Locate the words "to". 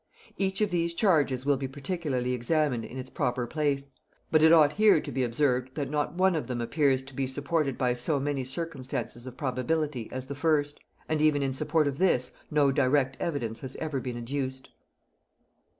4.99-5.11, 7.03-7.13